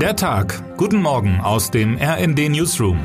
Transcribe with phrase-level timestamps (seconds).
[0.00, 0.62] Der Tag.
[0.76, 2.98] Guten Morgen aus dem RND Newsroom.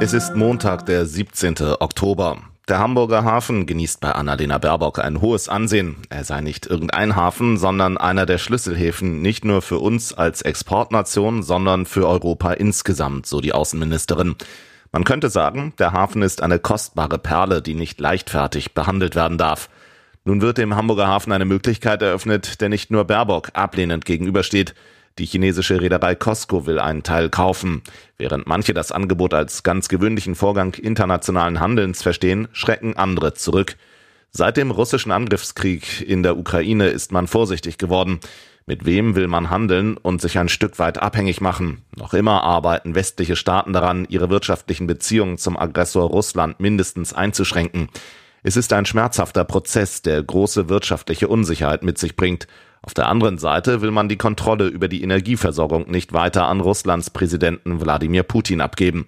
[0.00, 1.56] Es ist Montag, der 17.
[1.80, 2.38] Oktober.
[2.68, 5.96] Der Hamburger Hafen genießt bei Annalena Baerbock ein hohes Ansehen.
[6.08, 11.42] Er sei nicht irgendein Hafen, sondern einer der Schlüsselhäfen nicht nur für uns als Exportnation,
[11.42, 14.36] sondern für Europa insgesamt, so die Außenministerin.
[14.90, 19.68] Man könnte sagen, der Hafen ist eine kostbare Perle, die nicht leichtfertig behandelt werden darf.
[20.24, 24.74] Nun wird dem Hamburger Hafen eine Möglichkeit eröffnet, der nicht nur Baerbock ablehnend gegenübersteht.
[25.18, 27.82] Die chinesische Reederei Costco will einen Teil kaufen.
[28.18, 33.76] Während manche das Angebot als ganz gewöhnlichen Vorgang internationalen Handelns verstehen, schrecken andere zurück.
[34.30, 38.20] Seit dem russischen Angriffskrieg in der Ukraine ist man vorsichtig geworden.
[38.64, 41.82] Mit wem will man handeln und sich ein Stück weit abhängig machen?
[41.96, 47.88] Noch immer arbeiten westliche Staaten daran, ihre wirtschaftlichen Beziehungen zum Aggressor Russland mindestens einzuschränken.
[48.44, 52.48] Es ist ein schmerzhafter Prozess, der große wirtschaftliche Unsicherheit mit sich bringt.
[52.82, 57.10] Auf der anderen Seite will man die Kontrolle über die Energieversorgung nicht weiter an Russlands
[57.10, 59.06] Präsidenten Wladimir Putin abgeben.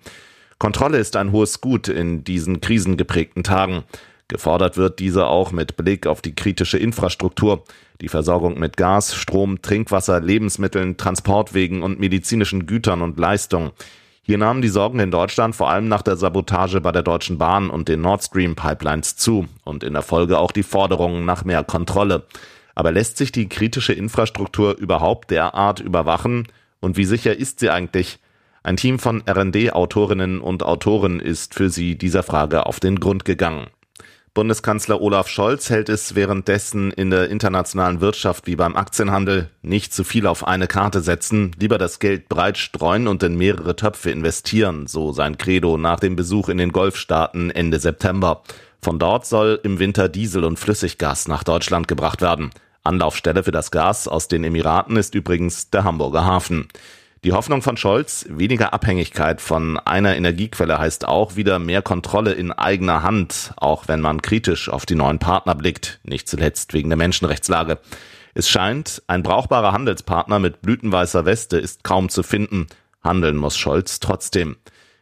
[0.59, 3.83] Kontrolle ist ein hohes Gut in diesen krisengeprägten Tagen.
[4.29, 7.65] Gefordert wird diese auch mit Blick auf die kritische Infrastruktur,
[8.01, 13.73] die Versorgung mit Gas, Strom, Trinkwasser, Lebensmitteln, Transportwegen und medizinischen Gütern und Leistungen.
[14.27, 17.69] Hier nahmen die Sorgen in Deutschland vor allem nach der Sabotage bei der Deutschen Bahn
[17.69, 21.63] und den Nord Stream Pipelines zu und in der Folge auch die Forderungen nach mehr
[21.63, 22.25] Kontrolle.
[22.75, 26.49] Aber lässt sich die kritische Infrastruktur überhaupt derart überwachen?
[26.81, 28.19] Und wie sicher ist sie eigentlich?
[28.63, 33.67] Ein Team von RD-Autorinnen und Autoren ist für sie dieser Frage auf den Grund gegangen.
[34.35, 40.03] Bundeskanzler Olaf Scholz hält es währenddessen in der internationalen Wirtschaft wie beim Aktienhandel nicht zu
[40.03, 44.89] viel auf eine Karte setzen, lieber das Geld breit streuen und in mehrere Töpfe investieren,
[44.89, 48.43] so sein Credo nach dem Besuch in den Golfstaaten Ende September.
[48.83, 52.51] Von dort soll im Winter Diesel und Flüssiggas nach Deutschland gebracht werden.
[52.83, 56.67] Anlaufstelle für das Gas aus den Emiraten ist übrigens der Hamburger Hafen.
[57.25, 62.53] Die Hoffnung von Scholz, weniger Abhängigkeit von einer Energiequelle heißt auch wieder mehr Kontrolle in
[62.53, 66.99] eigener Hand, auch wenn man kritisch auf die neuen Partner blickt, nicht zuletzt wegen der
[66.99, 67.79] Menschenrechtslage.
[68.35, 72.67] Es scheint, ein brauchbarer Handelspartner mit blütenweißer Weste ist kaum zu finden.
[73.03, 74.57] Handeln muss Scholz trotzdem.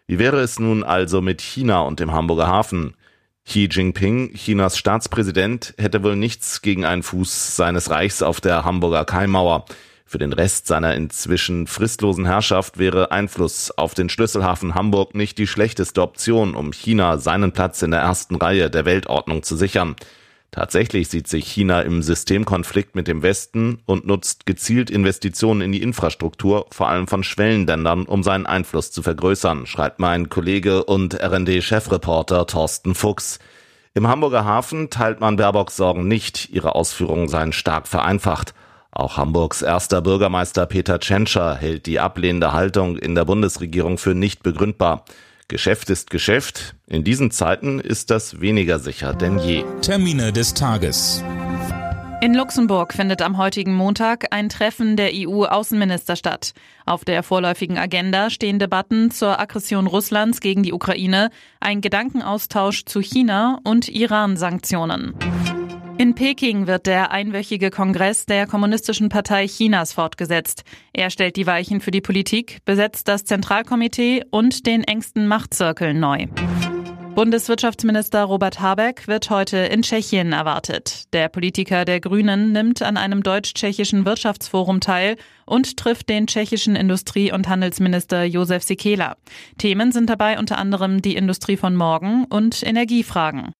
[0.06, 2.94] Wie wäre es nun also mit China und dem Hamburger Hafen?
[3.44, 9.04] Xi Jinping, Chinas Staatspräsident, hätte wohl nichts gegen einen Fuß seines Reichs auf der Hamburger
[9.04, 9.64] Kaimauer.
[10.12, 15.46] Für den Rest seiner inzwischen fristlosen Herrschaft wäre Einfluss auf den Schlüsselhafen Hamburg nicht die
[15.46, 19.96] schlechteste Option, um China seinen Platz in der ersten Reihe der Weltordnung zu sichern.
[20.50, 25.80] Tatsächlich sieht sich China im Systemkonflikt mit dem Westen und nutzt gezielt Investitionen in die
[25.80, 32.46] Infrastruktur, vor allem von Schwellenländern, um seinen Einfluss zu vergrößern, schreibt mein Kollege und RD-Chefreporter
[32.46, 33.38] Thorsten Fuchs.
[33.94, 38.52] Im Hamburger Hafen teilt man Baerbocks Sorgen nicht, ihre Ausführungen seien stark vereinfacht.
[38.94, 44.42] Auch Hamburgs erster Bürgermeister Peter Tschentscher hält die ablehnende Haltung in der Bundesregierung für nicht
[44.42, 45.06] begründbar.
[45.48, 46.74] Geschäft ist Geschäft.
[46.86, 49.64] In diesen Zeiten ist das weniger sicher denn je.
[49.80, 51.24] Termine des Tages.
[52.20, 56.52] In Luxemburg findet am heutigen Montag ein Treffen der EU-Außenminister statt.
[56.86, 63.00] Auf der vorläufigen Agenda stehen Debatten zur Aggression Russlands gegen die Ukraine, ein Gedankenaustausch zu
[63.00, 65.14] China und Iran-Sanktionen.
[65.98, 70.64] In Peking wird der einwöchige Kongress der Kommunistischen Partei Chinas fortgesetzt.
[70.92, 76.26] Er stellt die Weichen für die Politik, besetzt das Zentralkomitee und den engsten Machtzirkel neu.
[77.14, 81.12] Bundeswirtschaftsminister Robert Habeck wird heute in Tschechien erwartet.
[81.12, 87.30] Der Politiker der Grünen nimmt an einem deutsch-tschechischen Wirtschaftsforum teil und trifft den tschechischen Industrie-
[87.30, 89.16] und Handelsminister Josef Sikela.
[89.58, 93.52] Themen sind dabei unter anderem die Industrie von morgen und Energiefragen.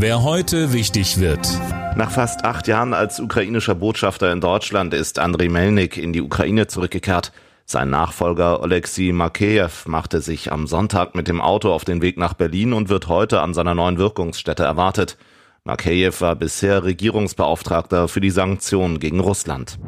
[0.00, 1.46] Wer heute wichtig wird.
[1.94, 6.66] Nach fast acht Jahren als ukrainischer Botschafter in Deutschland ist Andriy Melnik in die Ukraine
[6.68, 7.32] zurückgekehrt.
[7.66, 12.32] Sein Nachfolger Oleksiy Makeyev machte sich am Sonntag mit dem Auto auf den Weg nach
[12.32, 15.18] Berlin und wird heute an seiner neuen Wirkungsstätte erwartet.
[15.64, 19.78] Makeyev war bisher Regierungsbeauftragter für die Sanktionen gegen Russland.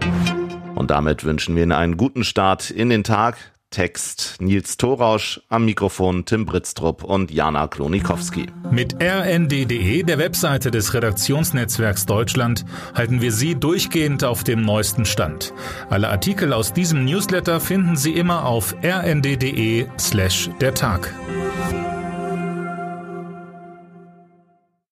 [0.75, 3.39] Und damit wünschen wir Ihnen einen guten Start in den Tag.
[3.73, 8.47] Text Nils Thorausch, am Mikrofon Tim Britztrup und Jana Klonikowski.
[8.71, 12.65] Mit rnd.de, der Webseite des Redaktionsnetzwerks Deutschland,
[12.95, 15.53] halten wir Sie durchgehend auf dem neuesten Stand.
[15.91, 21.13] Alle Artikel aus diesem Newsletter finden Sie immer auf rnd.de slash der Tag.